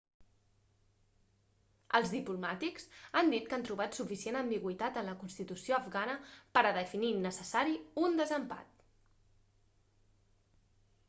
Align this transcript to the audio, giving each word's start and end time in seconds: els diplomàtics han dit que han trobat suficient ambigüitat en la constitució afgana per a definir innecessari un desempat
els 1.99 2.13
diplomàtics 2.13 2.87
han 3.21 3.29
dit 3.33 3.51
que 3.51 3.57
han 3.57 3.65
trobat 3.67 3.99
suficient 3.99 4.39
ambigüitat 4.39 4.97
en 5.03 5.07
la 5.11 5.15
constitució 5.25 5.77
afgana 5.79 6.17
per 6.57 6.65
a 6.65 6.73
definir 6.81 7.13
innecessari 7.19 7.77
un 8.07 8.21
desempat 8.23 8.83